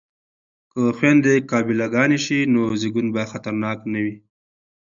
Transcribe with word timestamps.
که 0.71 0.81
خویندې 0.97 1.35
قابله 1.51 1.85
ګانې 1.93 2.19
شي 2.25 2.39
نو 2.53 2.61
زیږون 2.79 3.07
به 3.13 3.21
خطرناک 3.31 3.79
نه 3.93 3.99
وي. 4.03 4.15